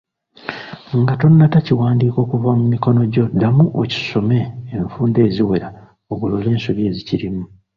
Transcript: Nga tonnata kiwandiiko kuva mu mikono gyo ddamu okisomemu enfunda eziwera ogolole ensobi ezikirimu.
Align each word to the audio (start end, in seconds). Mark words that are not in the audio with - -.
Nga 0.99 1.13
tonnata 1.19 1.57
kiwandiiko 1.65 2.19
kuva 2.31 2.49
mu 2.59 2.65
mikono 2.73 3.01
gyo 3.13 3.23
ddamu 3.31 3.65
okisomemu 3.81 4.53
enfunda 4.77 5.17
eziwera 5.27 5.67
ogolole 6.11 6.47
ensobi 6.55 6.81
ezikirimu. 6.89 7.43